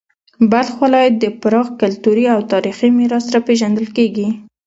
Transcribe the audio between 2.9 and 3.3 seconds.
میراث